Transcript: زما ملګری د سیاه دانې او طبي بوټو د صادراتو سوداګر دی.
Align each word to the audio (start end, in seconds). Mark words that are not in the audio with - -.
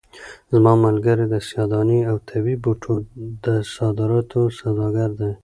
زما 0.53 0.73
ملګری 0.85 1.25
د 1.29 1.35
سیاه 1.47 1.67
دانې 1.71 1.99
او 2.09 2.15
طبي 2.29 2.55
بوټو 2.63 2.95
د 3.45 3.47
صادراتو 3.75 4.41
سوداګر 4.59 5.09
دی. 5.19 5.31